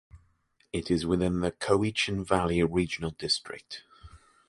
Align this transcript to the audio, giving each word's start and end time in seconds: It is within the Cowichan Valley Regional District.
It 0.73 0.89
is 0.89 1.05
within 1.05 1.41
the 1.41 1.51
Cowichan 1.51 2.25
Valley 2.25 2.63
Regional 2.63 3.11
District. 3.11 3.83